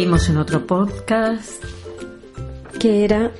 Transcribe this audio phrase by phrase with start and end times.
[0.00, 1.60] Vimos en otro podcast
[2.78, 3.32] que era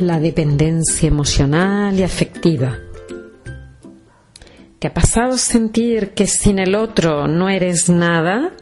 [0.00, 2.76] la dependencia emocional y afectiva.
[4.80, 8.54] ¿Te ha pasado sentir que sin el otro no eres nada?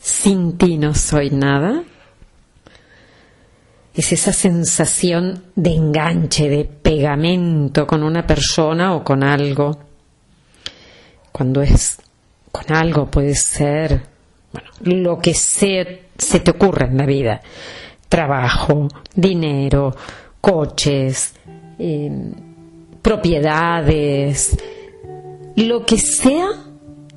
[0.00, 1.84] Sin ti no soy nada.
[3.94, 9.78] Es esa sensación de enganche, de pegamento con una persona o con algo.
[11.30, 11.98] Cuando es
[12.50, 14.15] con algo puede ser
[14.82, 17.40] lo que se, se te ocurra en la vida.
[18.08, 19.94] Trabajo, dinero,
[20.40, 21.34] coches,
[21.78, 22.32] em,
[23.02, 24.56] propiedades,
[25.56, 26.48] lo que sea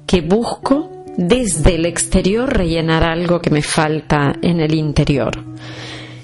[0.06, 5.32] que busco desde el exterior rellenar algo que me falta en el interior.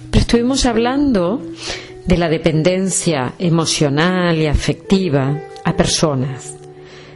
[0.10, 1.42] Pero estuvimos hablando
[2.06, 6.56] de la dependencia emocional y afectiva a personas,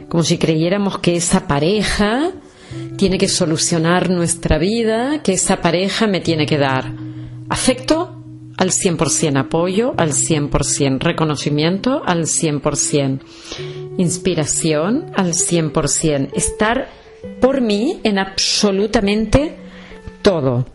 [0.08, 2.32] como si creyéramos que esa pareja
[2.96, 6.92] tiene que solucionar nuestra vida, que esa pareja me tiene que dar
[7.48, 8.16] afecto
[8.56, 13.20] al 100%, apoyo al 100%, reconocimiento al 100%,
[13.96, 16.88] inspiración al 100%, estar
[17.40, 19.56] por mí en absolutamente
[20.22, 20.66] todo.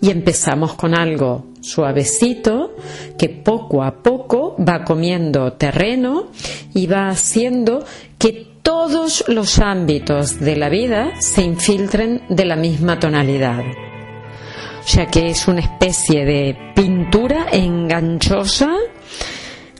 [0.00, 2.76] Y empezamos con algo suavecito
[3.16, 6.28] que poco a poco va comiendo terreno
[6.74, 7.84] y va haciendo
[8.18, 13.60] que todos los ámbitos de la vida se infiltren de la misma tonalidad.
[13.60, 18.70] O sea que es una especie de pintura enganchosa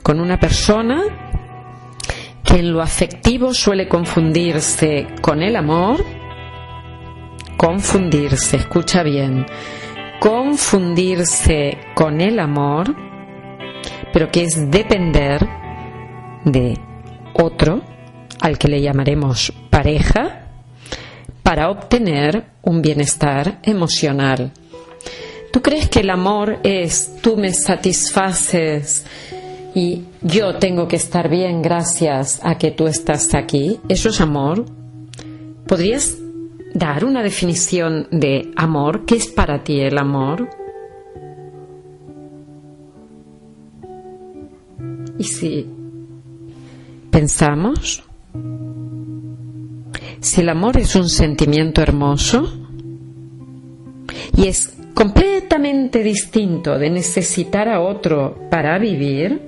[0.02, 1.02] con una persona
[2.44, 6.04] que en lo afectivo suele confundirse con el amor,
[7.56, 9.46] confundirse, escucha bien,
[10.20, 12.94] confundirse con el amor,
[14.12, 15.48] pero que es depender
[16.44, 16.78] de
[17.32, 17.93] otro
[18.44, 20.48] al que le llamaremos pareja,
[21.42, 24.52] para obtener un bienestar emocional.
[25.50, 29.06] ¿Tú crees que el amor es tú me satisfaces
[29.74, 33.80] y yo tengo que estar bien gracias a que tú estás aquí?
[33.88, 34.66] ¿Eso es amor?
[35.66, 36.18] ¿Podrías
[36.74, 39.06] dar una definición de amor?
[39.06, 40.50] ¿Qué es para ti el amor?
[45.18, 45.66] Y si
[47.10, 48.04] pensamos
[50.24, 52.50] si el amor es un sentimiento hermoso
[54.34, 59.38] y es completamente distinto de necesitar a otro para vivir,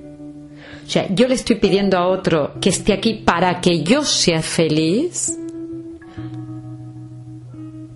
[0.85, 4.43] o sea, yo le estoy pidiendo a otro que esté aquí para que yo sea
[4.43, 5.37] feliz,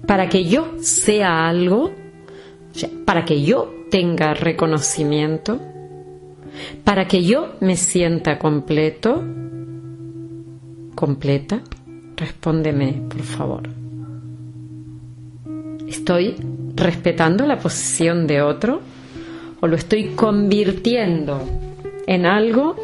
[0.07, 5.61] para que yo sea algo, o sea, para que yo tenga reconocimiento,
[6.83, 9.23] para que yo me sienta completo,
[10.95, 11.61] completa.
[12.21, 13.63] Respóndeme, por favor.
[15.87, 16.35] ¿Estoy
[16.75, 18.79] respetando la posición de otro
[19.59, 21.41] o lo estoy convirtiendo
[22.05, 22.75] en algo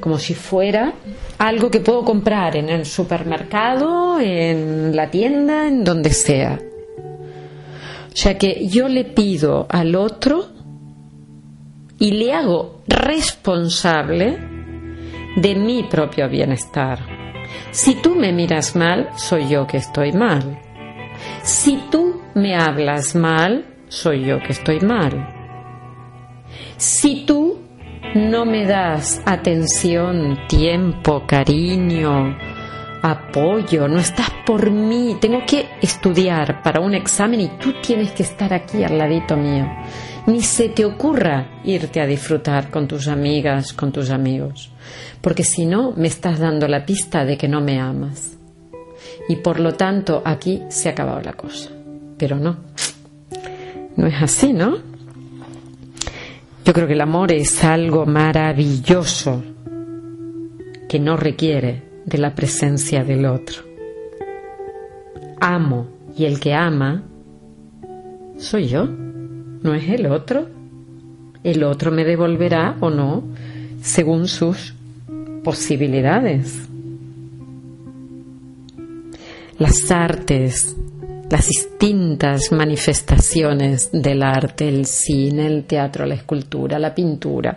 [0.00, 0.92] como si fuera
[1.38, 6.60] algo que puedo comprar en el supermercado, en la tienda, en donde sea?
[8.12, 10.46] O sea que yo le pido al otro
[11.98, 14.36] y le hago responsable
[15.36, 17.19] de mi propio bienestar.
[17.70, 20.60] Si tú me miras mal, soy yo que estoy mal.
[21.42, 25.28] Si tú me hablas mal, soy yo que estoy mal.
[26.76, 27.58] Si tú
[28.14, 32.36] no me das atención, tiempo, cariño,
[33.02, 38.22] apoyo, no estás por mí, tengo que estudiar para un examen y tú tienes que
[38.22, 39.66] estar aquí al ladito mío.
[40.26, 44.70] Ni se te ocurra irte a disfrutar con tus amigas, con tus amigos,
[45.20, 48.36] porque si no me estás dando la pista de que no me amas.
[49.28, 51.70] Y por lo tanto aquí se ha acabado la cosa.
[52.18, 52.56] Pero no,
[53.96, 54.76] no es así, ¿no?
[56.64, 59.42] Yo creo que el amor es algo maravilloso
[60.88, 63.62] que no requiere de la presencia del otro.
[65.40, 67.04] Amo y el que ama
[68.36, 68.88] soy yo.
[69.62, 70.48] No es el otro.
[71.42, 73.24] El otro me devolverá o no
[73.82, 74.74] según sus
[75.42, 76.68] posibilidades.
[79.58, 80.76] Las artes,
[81.30, 87.56] las distintas manifestaciones del arte, el cine, el teatro, la escultura, la pintura,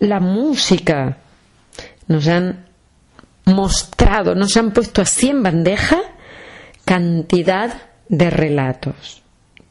[0.00, 1.18] la música,
[2.08, 2.66] nos han
[3.46, 5.98] mostrado, nos han puesto así en bandeja
[6.84, 9.21] cantidad de relatos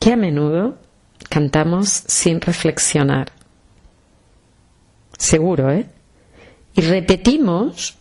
[0.01, 0.79] que a menudo
[1.29, 3.31] cantamos sin reflexionar.
[5.15, 5.85] Seguro, ¿eh?
[6.73, 7.95] Y repetimos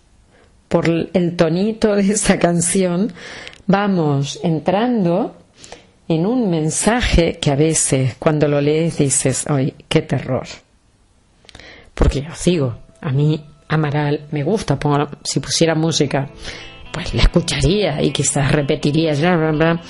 [0.68, 3.12] por el tonito de esa canción,
[3.66, 5.36] vamos entrando
[6.08, 10.46] en un mensaje que a veces cuando lo lees dices, ¡ay, qué terror!
[11.94, 14.78] Porque yo sigo, a mí Amaral me gusta,
[15.22, 16.30] si pusiera música,
[16.92, 19.82] pues la escucharía y quizás repetiría, bla, bla, bla.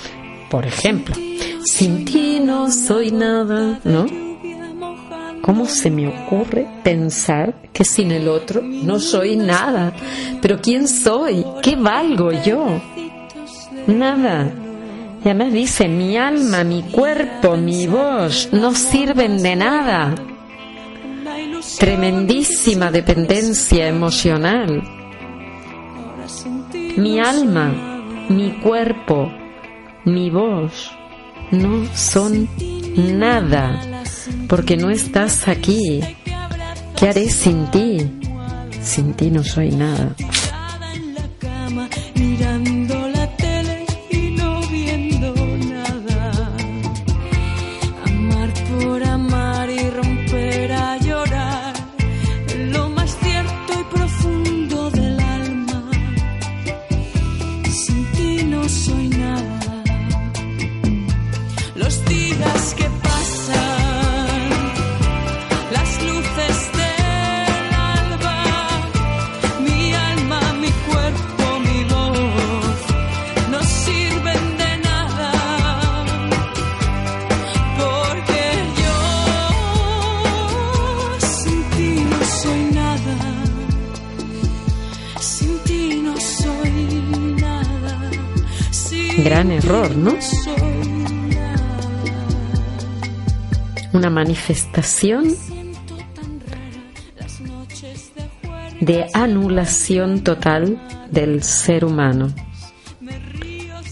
[0.51, 1.15] Por ejemplo,
[1.63, 4.05] sin ti no soy nada, ¿no?
[5.41, 9.93] ¿Cómo se me ocurre pensar que sin el otro no soy nada?
[10.41, 11.45] Pero ¿quién soy?
[11.63, 12.81] ¿Qué valgo yo?
[13.87, 14.51] Nada.
[15.23, 20.13] Y además dice, mi alma, mi cuerpo, mi voz no sirven de nada
[21.79, 24.83] tremendísima dependencia emocional.
[26.97, 27.71] Mi alma,
[28.29, 29.31] mi cuerpo,
[30.05, 30.91] mi voz
[31.51, 32.49] no son
[32.95, 33.81] nada
[34.47, 36.01] porque no estás aquí.
[36.95, 37.97] ¿Qué haré sin ti?
[38.81, 40.15] Sin ti no soy nada.
[89.23, 90.13] Gran error, ¿no?
[93.93, 95.35] Una manifestación
[98.79, 100.81] de anulación total
[101.11, 102.33] del ser humano.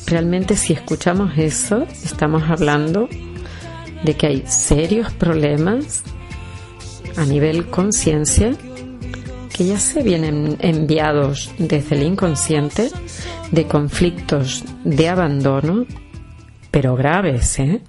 [0.08, 3.08] Realmente si escuchamos eso, estamos hablando
[4.04, 6.04] de que hay serios problemas
[7.18, 8.56] a nivel conciencia
[9.56, 12.90] que ya se vienen enviados desde el inconsciente
[13.52, 15.86] de conflictos de abandono,
[16.72, 17.82] pero graves, ¿eh?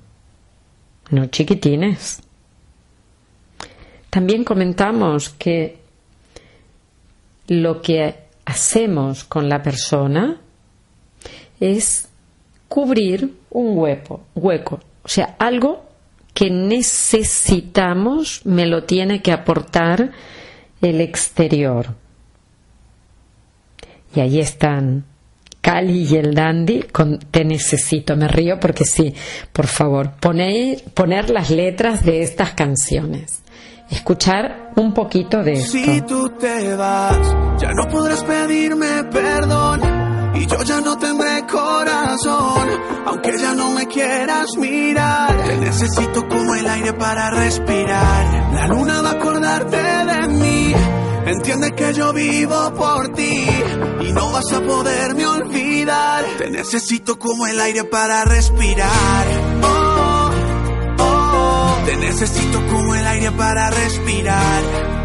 [1.10, 2.22] No chiquitines.
[4.08, 5.78] También comentamos que
[7.48, 8.14] lo que
[8.44, 10.40] hacemos con la persona
[11.58, 12.08] es
[12.68, 15.84] cubrir un hueco, hueco, o sea, algo
[16.32, 20.12] que necesitamos me lo tiene que aportar
[20.80, 21.94] el exterior.
[24.14, 25.04] Y ahí están
[25.60, 28.16] Cali y el Dandy con Te necesito.
[28.16, 29.14] Me río porque sí,
[29.52, 33.42] por favor, poner, poner las letras de estas canciones.
[33.90, 35.72] Escuchar un poquito de esto.
[35.72, 37.18] Si tú te vas,
[37.60, 39.80] ya no podrás pedirme perdón.
[40.34, 42.68] Y yo ya no tendré corazón,
[43.04, 45.36] aunque ya no me quieras mirar.
[45.44, 48.54] Te necesito como el aire para respirar.
[48.54, 50.99] La luna va a acordarte de mí
[51.30, 53.46] Entiende que yo vivo por ti
[54.00, 56.24] y no vas a poderme olvidar.
[56.38, 59.26] Te necesito como el aire para respirar.
[59.62, 60.30] Oh,
[60.98, 64.99] oh, te necesito como el aire para respirar.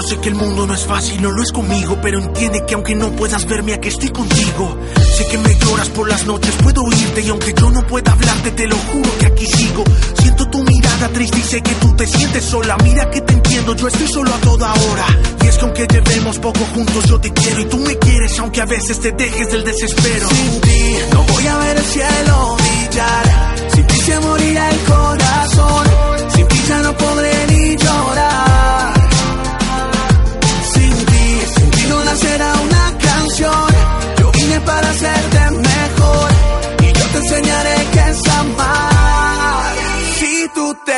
[0.00, 2.74] Yo sé que el mundo no es fácil, no lo es conmigo, pero entiende que
[2.74, 4.78] aunque no puedas verme, aquí estoy contigo.
[5.16, 8.50] Sé que me lloras por las noches, puedo oírte y aunque yo no pueda hablarte,
[8.52, 9.84] te lo juro que aquí sigo.
[10.20, 12.76] Siento tu mirada triste y sé que tú te sientes sola.
[12.82, 15.06] Mira que te entiendo, yo estoy solo a toda hora.
[15.42, 18.60] Y es que aunque llevemos poco juntos, yo te quiero y tú me quieres, aunque
[18.62, 20.28] a veces te dejes del desespero.
[20.28, 23.70] Sin ti no voy a ver el cielo brillar.
[23.74, 25.29] Sin ti se morirá el corazón.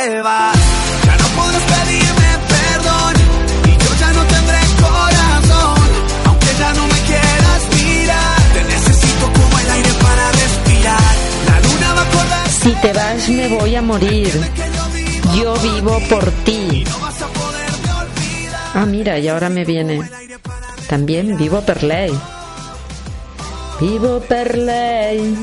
[0.04, 0.56] Tú te vas,
[1.04, 3.14] ya no podrás pedirme perdón
[3.66, 5.88] y yo ya no tendré corazón,
[6.26, 8.40] aunque ya no me quieras mirar.
[8.54, 9.90] Te necesito como el aire
[12.62, 14.30] Si te vas me voy a morir.
[15.36, 16.84] Yo vivo por ti.
[18.74, 20.00] Ah, mira, y ahora me viene.
[20.88, 22.12] También vivo per ley.
[23.80, 25.36] Vivo per ley.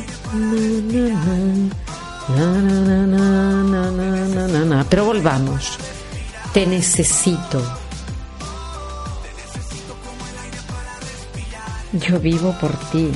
[4.90, 5.78] Pero volvamos.
[6.54, 7.62] Te necesito.
[11.94, 13.12] Yo vivo por ti.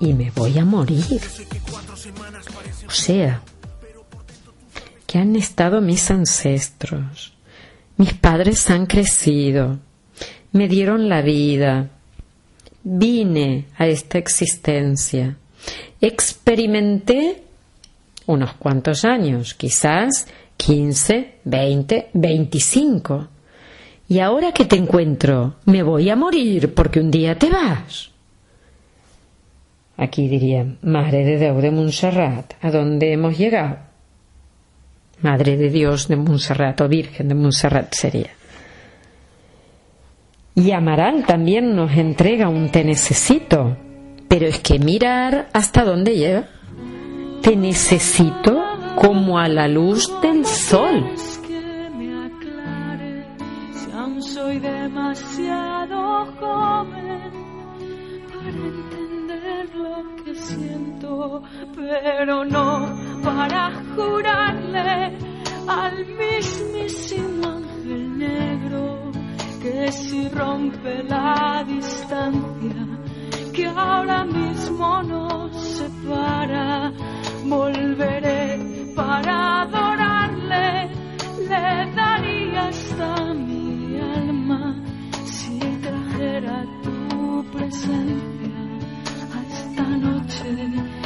[0.00, 1.20] Y me voy a morir.
[2.86, 3.42] O sea,
[5.06, 7.32] que han estado mis ancestros.
[7.96, 9.78] Mis padres han crecido.
[10.52, 11.90] Me dieron la vida.
[12.84, 15.36] Vine a esta existencia.
[16.00, 17.42] Experimenté
[18.26, 20.26] unos cuantos años, quizás
[20.56, 23.28] 15, 20, 25.
[24.08, 28.10] Y ahora que te encuentro, me voy a morir porque un día te vas.
[29.96, 33.78] Aquí diría, Madre de Dios de Montserrat, ¿a dónde hemos llegado?
[35.20, 38.30] Madre de Dios de Montserrat o Virgen de Montserrat sería.
[40.54, 43.76] Y Amaral también nos entrega un te necesito,
[44.32, 46.48] pero es que mirar hasta dónde llega.
[47.42, 48.64] Te necesito
[48.96, 51.04] como a la luz del sol.
[54.20, 57.30] soy demasiado joven
[58.32, 61.42] para entender lo que siento,
[61.74, 62.88] pero no
[63.22, 65.18] para jurarle
[65.68, 69.12] al mismísimo ángel negro
[69.60, 72.91] que si rompe la distancia
[73.52, 76.92] que ahora mismo nos separa,
[77.44, 80.88] volveré para adorarle,
[81.50, 84.74] le daría hasta mi alma
[85.24, 88.58] si trajera tu presencia
[89.50, 91.01] esta noche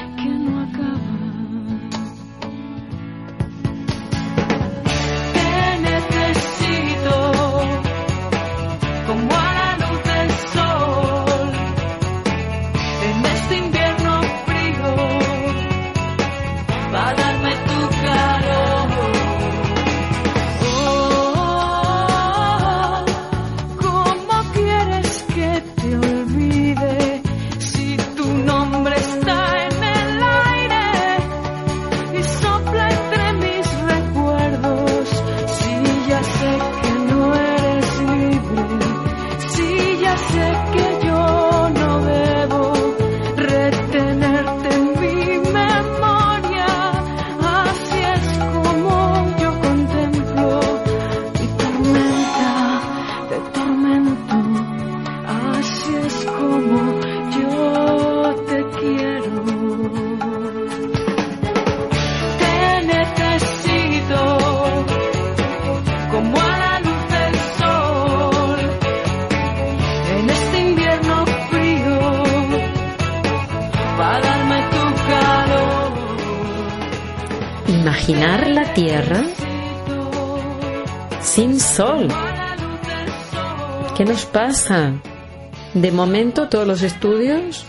[81.20, 82.08] Sin sol.
[83.96, 84.92] ¿Qué nos pasa?
[85.74, 87.66] De momento todos los estudios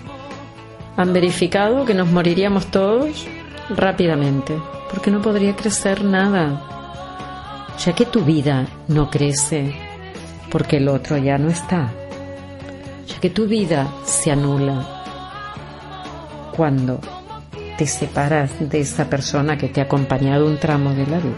[0.95, 3.27] han verificado que nos moriríamos todos
[3.69, 4.57] rápidamente,
[4.89, 7.75] porque no podría crecer nada.
[7.83, 9.75] Ya que tu vida no crece
[10.49, 11.91] porque el otro ya no está.
[13.05, 15.03] Ya que tu vida se anula
[16.55, 16.99] cuando
[17.77, 21.37] te separas de esa persona que te ha acompañado un tramo de la vida.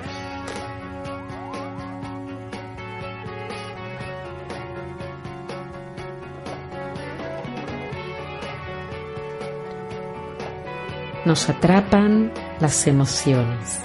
[11.25, 12.31] Nos atrapan
[12.61, 13.81] las emociones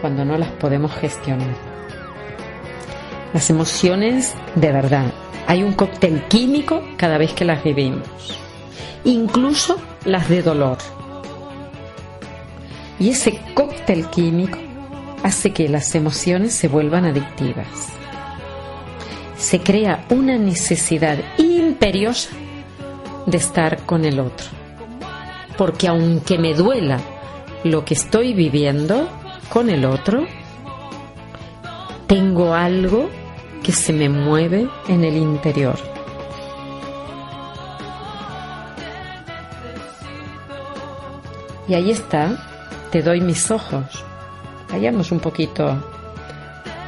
[0.00, 1.54] cuando no las podemos gestionar.
[3.34, 5.12] Las emociones, de verdad,
[5.48, 8.06] hay un cóctel químico cada vez que las vivimos,
[9.04, 10.78] incluso las de dolor.
[13.00, 14.58] Y ese cóctel químico
[15.22, 17.66] hace que las emociones se vuelvan adictivas.
[19.38, 22.30] Se crea una necesidad imperiosa
[23.24, 24.46] de estar con el otro.
[25.56, 27.00] Porque aunque me duela
[27.64, 29.08] lo que estoy viviendo
[29.48, 30.26] con el otro,
[32.06, 33.08] tengo algo
[33.62, 35.78] que se me mueve en el interior.
[41.66, 42.49] Y ahí está,
[42.90, 44.04] te doy mis ojos.
[44.70, 45.76] Vayamos un poquito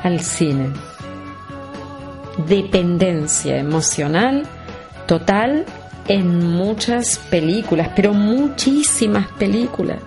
[0.02, 0.70] al cine.
[2.46, 4.44] Dependencia emocional
[5.06, 5.64] total
[6.08, 10.00] en muchas películas, pero muchísimas películas.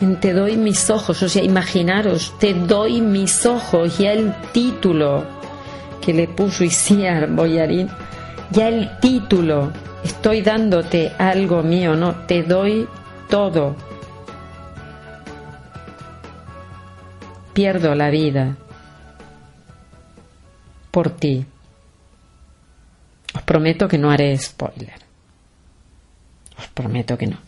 [0.00, 5.24] En Te doy mis ojos, o sea, imaginaros, te doy mis ojos, ya el título
[6.02, 7.88] que le puso Isiar Boyarín,
[8.50, 9.72] ya el título,
[10.04, 12.86] estoy dándote algo mío, no, te doy
[13.28, 13.76] todo.
[17.52, 18.56] Pierdo la vida
[20.90, 21.44] por ti.
[23.34, 25.00] Os prometo que no haré spoiler.
[26.58, 27.38] Os prometo que no.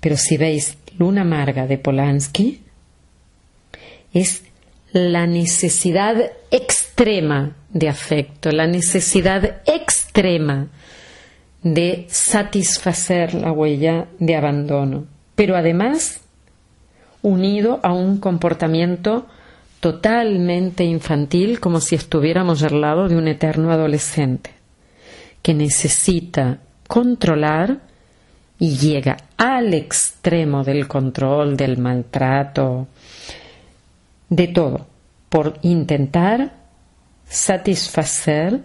[0.00, 2.62] Pero si veis Luna Amarga de Polanski,
[4.12, 4.42] es
[4.92, 10.68] la necesidad extrema de afecto, la necesidad extrema
[11.62, 15.04] de satisfacer la huella de abandono,
[15.34, 16.20] pero además
[17.22, 19.26] unido a un comportamiento
[19.80, 24.50] totalmente infantil, como si estuviéramos al lado de un eterno adolescente,
[25.40, 27.80] que necesita controlar
[28.58, 32.86] y llega al extremo del control, del maltrato,
[34.28, 34.86] de todo,
[35.28, 36.52] por intentar
[37.26, 38.60] satisfacer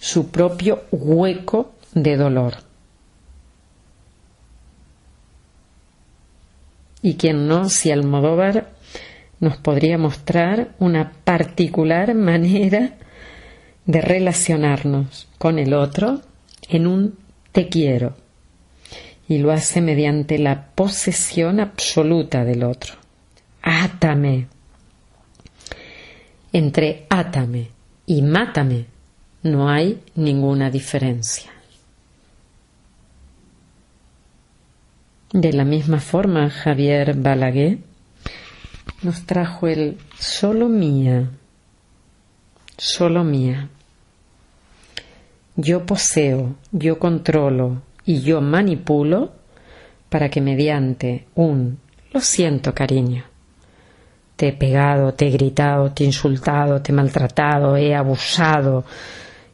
[0.00, 2.54] su propio hueco de dolor.
[7.02, 8.72] Y quien no, si Almodóvar
[9.40, 12.94] nos podría mostrar una particular manera
[13.86, 16.20] de relacionarnos con el otro
[16.68, 17.18] en un
[17.52, 18.16] te quiero.
[19.28, 22.94] Y lo hace mediante la posesión absoluta del otro.
[23.62, 24.48] Átame.
[26.52, 27.68] Entre átame
[28.06, 28.86] y mátame
[29.42, 31.50] no hay ninguna diferencia.
[35.32, 37.78] De la misma forma, Javier Balaguer
[39.02, 41.28] nos trajo el solo mía,
[42.78, 43.68] solo mía.
[45.54, 49.32] Yo poseo, yo controlo y yo manipulo
[50.08, 51.78] para que mediante un
[52.10, 53.24] lo siento cariño,
[54.34, 58.86] te he pegado, te he gritado, te he insultado, te he maltratado, he abusado,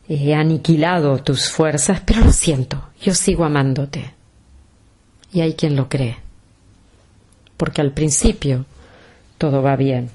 [0.09, 4.14] he aniquilado tus fuerzas, pero lo siento, yo sigo amándote.
[5.35, 6.17] Y hay quien lo cree,
[7.57, 8.67] porque al principio
[9.37, 10.09] todo va bien.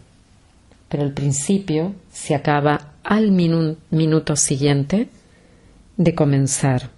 [0.88, 5.10] Pero el principio se acaba al minuto siguiente
[5.98, 6.90] de comenzar.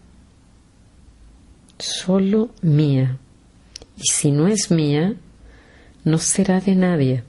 [1.79, 3.17] Solo mía.
[3.97, 5.15] Y si no es mía,
[6.03, 7.23] no será de nadie.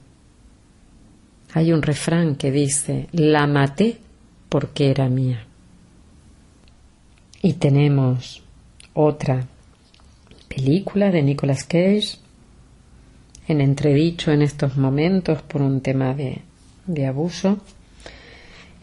[1.55, 3.99] Hay un refrán que dice, la maté
[4.47, 5.43] porque era mía.
[7.41, 8.43] Y tenemos
[8.93, 9.47] otra
[10.55, 12.17] película de Nicolas Cage
[13.47, 16.41] en entredicho en estos momentos por un tema de,
[16.85, 17.57] de abuso,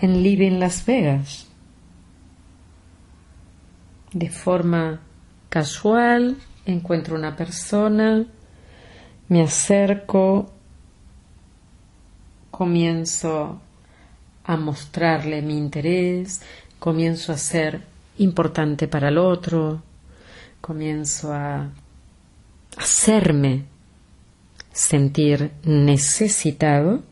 [0.00, 1.46] en Living Las Vegas.
[4.12, 5.00] De forma
[5.48, 8.26] casual encuentro una persona,
[9.28, 10.50] me acerco,
[12.50, 13.60] comienzo
[14.44, 16.42] a mostrarle mi interés,
[16.78, 17.80] comienzo a ser
[18.18, 19.82] importante para el otro,
[20.70, 21.68] comienzo a
[22.76, 23.64] hacerme
[24.72, 27.02] sentir necesitado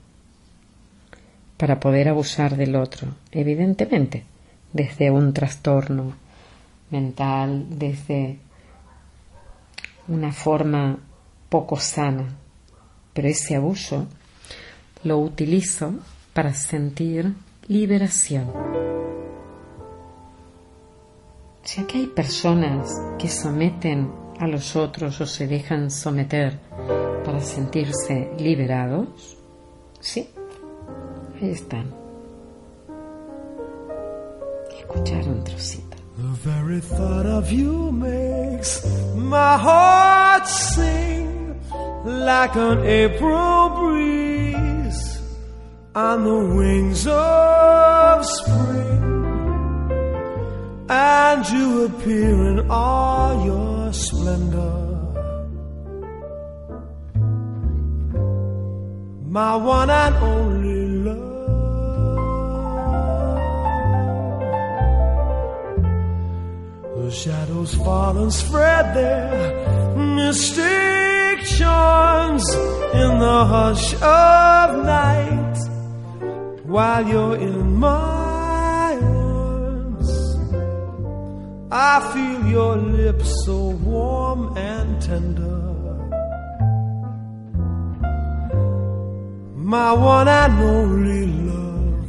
[1.56, 4.22] para poder abusar del otro, evidentemente,
[4.72, 6.12] desde un trastorno
[6.92, 8.38] mental, desde
[10.06, 10.96] una forma
[11.48, 12.28] poco sana,
[13.12, 14.06] pero ese abuso
[15.02, 15.94] lo utilizo
[16.32, 17.34] para sentir
[17.66, 18.87] liberación.
[21.68, 26.58] Si aquí hay personas que someten a los otros o se dejan someter
[27.26, 29.36] para sentirse liberados,
[30.00, 30.30] sí,
[31.34, 31.92] ahí están.
[34.78, 35.98] Escuchar un trocito.
[36.16, 38.82] The very thought of you makes
[39.14, 41.54] my heart sing
[42.06, 45.20] like an April breeze
[45.94, 49.07] on the wings of spring.
[50.90, 54.88] And you appear in all your splendor.
[59.30, 61.28] my one and only love.
[66.96, 72.44] The shadows fall and spread their mystic charms
[73.02, 75.56] in the hush of night
[76.64, 78.17] while you're in my
[81.70, 85.68] I feel your lips so warm and tender.
[89.68, 92.08] my one and only love.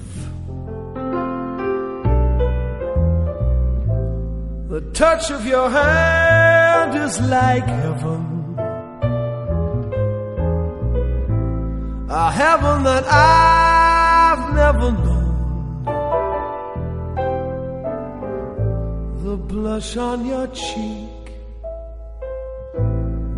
[4.70, 8.24] The touch of your hand is like heaven.
[12.10, 15.19] A heaven that I've never known.
[19.66, 21.10] On your cheek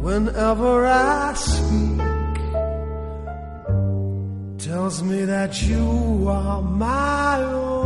[0.01, 2.01] whenever I speak
[4.57, 7.81] tells me that you are my own.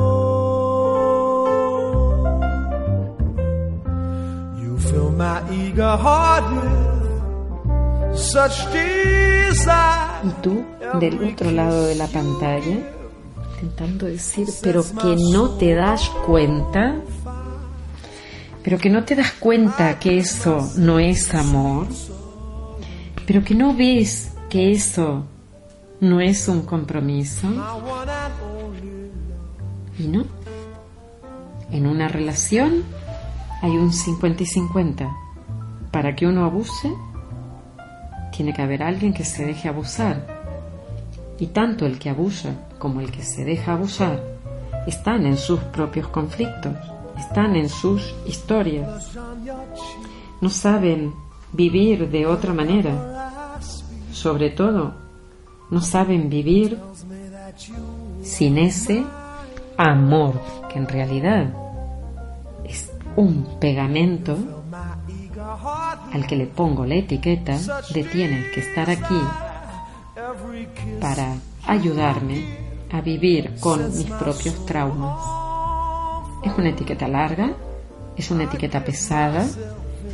[4.62, 4.78] You
[5.12, 8.66] my eager heart with such.
[10.26, 10.66] Y tú,
[11.00, 12.78] del otro lado de la pantalla,
[13.54, 16.96] intentando decir, pero que no te das cuenta,
[18.66, 21.86] pero que no te das cuenta que eso no es amor,
[23.28, 25.28] pero que no ves que eso
[26.00, 27.48] no es un compromiso.
[30.00, 30.26] Y no.
[31.70, 32.84] En una relación
[33.62, 35.16] hay un 50 y 50.
[35.92, 36.92] Para que uno abuse,
[38.36, 40.26] tiene que haber alguien que se deje abusar.
[41.38, 44.24] Y tanto el que abusa como el que se deja abusar
[44.88, 46.76] están en sus propios conflictos,
[47.18, 49.12] están en sus historias.
[50.42, 51.14] No saben
[51.54, 53.60] vivir de otra manera.
[54.12, 54.94] Sobre todo,
[55.70, 56.80] no saben vivir
[58.22, 59.04] sin ese
[59.78, 61.54] amor, que en realidad
[62.64, 64.38] es un pegamento
[66.12, 67.58] al que le pongo la etiqueta
[67.94, 69.22] de tienes que estar aquí
[71.00, 72.44] para ayudarme
[72.92, 75.45] a vivir con mis propios traumas.
[76.46, 77.52] Es una etiqueta larga,
[78.16, 79.46] es una etiqueta pesada,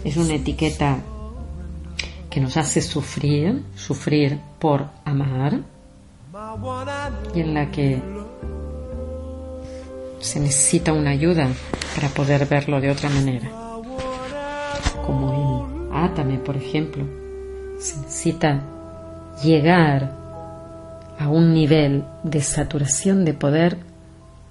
[0.03, 0.97] es una etiqueta
[2.29, 5.59] que nos hace sufrir, sufrir por amar,
[7.35, 8.01] y en la que
[10.19, 11.49] se necesita una ayuda
[11.93, 13.51] para poder verlo de otra manera.
[15.05, 17.05] Como en Átame, por ejemplo,
[17.79, 18.63] se necesita
[19.43, 20.15] llegar
[21.19, 23.77] a un nivel de saturación de poder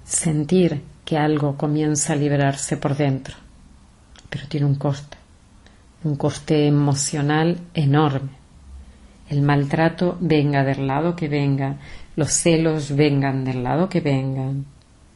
[0.04, 3.34] sentir que algo comienza a liberarse por dentro,
[4.28, 5.16] pero tiene un coste
[6.04, 8.30] un coste emocional enorme.
[9.28, 11.78] El maltrato venga del lado que venga,
[12.14, 14.66] los celos vengan del lado que vengan,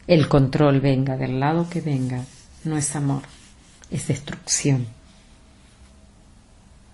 [0.05, 2.25] el control venga del lado que venga,
[2.65, 3.23] no es amor,
[3.89, 4.87] es destrucción.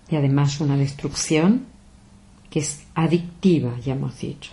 [0.10, 1.66] Y además una destrucción
[2.52, 4.52] que es adictiva, ya hemos dicho.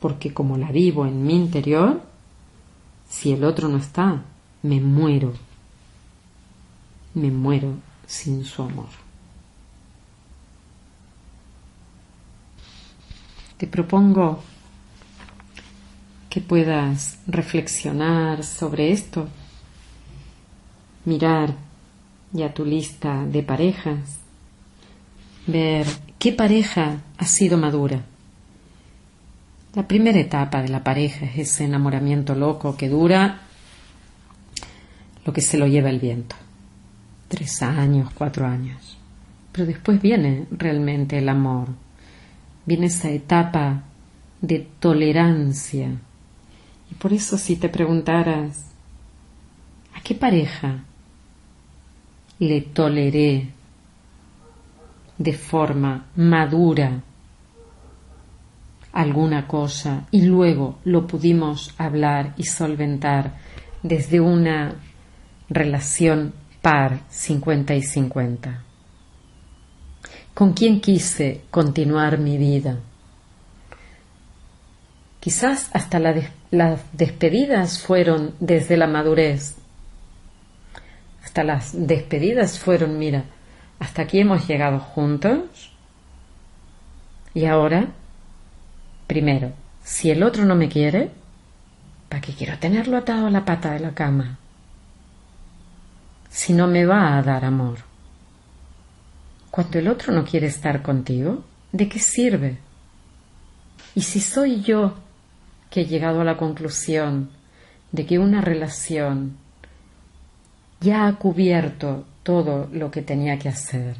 [0.00, 2.02] Porque como la vivo en mi interior,
[3.08, 4.22] si el otro no está,
[4.62, 5.32] me muero
[7.14, 7.74] me muero
[8.06, 8.88] sin su amor.
[13.56, 14.42] Te propongo
[16.28, 19.28] que puedas reflexionar sobre esto,
[21.04, 21.54] mirar
[22.32, 24.20] ya tu lista de parejas,
[25.46, 25.86] ver
[26.18, 28.04] qué pareja ha sido madura.
[29.74, 33.40] La primera etapa de la pareja es ese enamoramiento loco que dura
[35.24, 36.36] lo que se lo lleva el viento
[37.30, 38.98] tres años, cuatro años.
[39.52, 41.68] Pero después viene realmente el amor,
[42.66, 43.84] viene esa etapa
[44.40, 45.92] de tolerancia.
[46.90, 48.66] Y por eso si te preguntaras,
[49.94, 50.82] ¿a qué pareja
[52.40, 53.50] le toleré
[55.16, 57.00] de forma madura
[58.92, 63.34] alguna cosa y luego lo pudimos hablar y solventar
[63.82, 64.74] desde una
[65.48, 68.64] relación par 50 y 50.
[70.34, 72.78] ¿Con quién quise continuar mi vida?
[75.20, 75.98] Quizás hasta
[76.50, 79.56] las despedidas fueron desde la madurez.
[81.22, 83.24] Hasta las despedidas fueron, mira,
[83.78, 85.72] hasta aquí hemos llegado juntos.
[87.34, 87.88] Y ahora,
[89.10, 89.50] primero,
[89.82, 91.10] si el otro no me quiere,
[92.08, 94.38] ¿para qué quiero tenerlo atado a la pata de la cama?
[96.30, 97.78] si no me va a dar amor?
[99.50, 101.42] Cuando el otro no quiere estar contigo,
[101.72, 102.58] ¿de qué sirve?
[103.96, 104.94] Y si soy yo
[105.70, 107.30] que he llegado a la conclusión
[107.90, 109.38] de que una relación
[110.80, 113.96] ya ha cubierto todo lo que tenía que hacer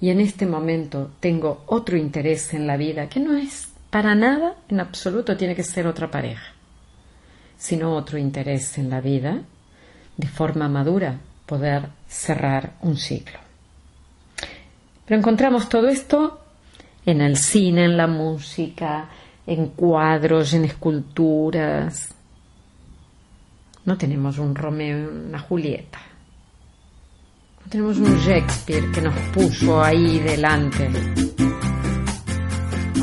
[0.00, 4.54] y en este momento tengo otro interés en la vida que no es para nada,
[4.68, 6.52] en absoluto tiene que ser otra pareja,
[7.58, 9.42] sino otro interés en la vida
[10.16, 13.38] de forma madura, poder cerrar un ciclo.
[15.04, 16.40] Pero encontramos todo esto
[17.04, 19.08] en el cine, en la música,
[19.46, 22.14] en cuadros, en esculturas.
[23.84, 25.98] No tenemos un Romeo una Julieta.
[27.64, 30.90] No tenemos un Shakespeare que nos puso ahí delante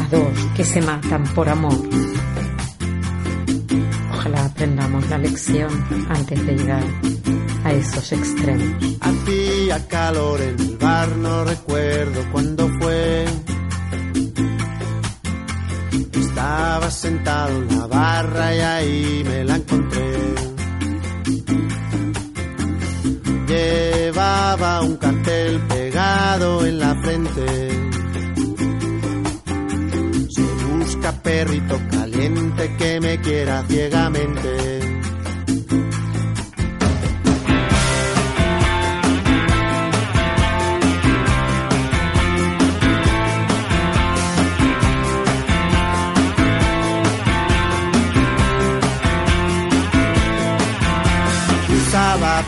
[0.09, 1.77] dos que se matan por amor.
[4.11, 5.69] Ojalá aprendamos la lección
[6.09, 6.83] antes de llegar
[7.63, 8.97] a esos extremos.
[9.01, 13.25] Hacía calor en el bar, no recuerdo cuándo fue.
[16.13, 20.17] Estaba sentado en la barra y ahí me la encontré.
[23.47, 27.66] Llevaba un cartel pegado en la frente.
[31.27, 34.79] Perrito caliente que me quiera ciegamente.
[51.77, 52.41] Usaba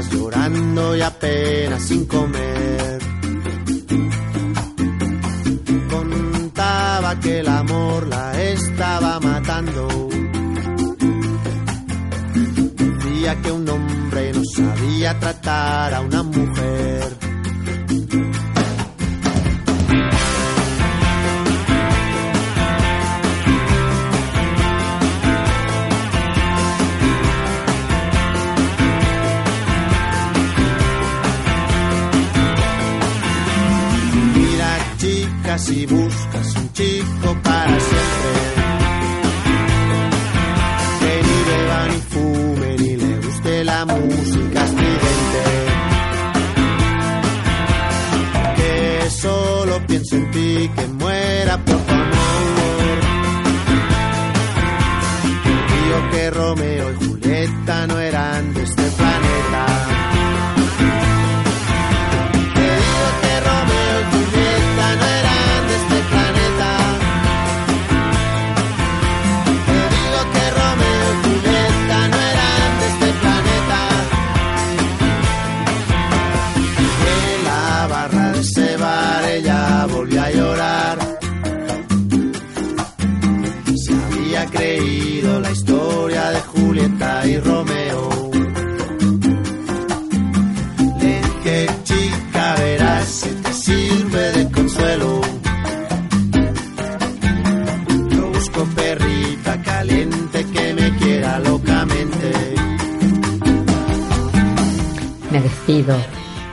[0.00, 2.98] llorando y apenas sin comer.
[5.90, 9.88] Contaba que el amor la estaba matando.
[12.76, 16.91] Decía que un hombre no sabía tratar a una mujer.
[35.52, 38.42] Chica si buscas un chico para siempre.
[41.00, 45.42] Que ni beba ni fume ni le guste la música estridente.
[48.56, 50.86] Que solo piense en ti, que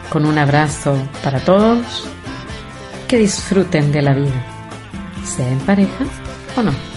[0.09, 2.07] Con un abrazo para todos.
[3.07, 4.45] Que disfruten de la vida,
[5.23, 6.05] sea en pareja
[6.55, 6.88] o no.